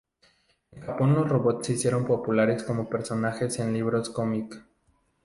En 0.71 0.81
Japón 0.81 1.13
los 1.13 1.29
robots 1.29 1.67
se 1.67 1.73
hicieron 1.73 2.07
populares 2.07 2.63
como 2.63 2.89
personajes 2.89 3.59
en 3.59 3.71
libros 3.71 4.09
comic. 4.09 4.63